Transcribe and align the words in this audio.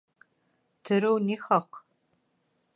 Төрөү 0.89 1.19
ни 1.27 1.37
хаҡ? 1.45 1.83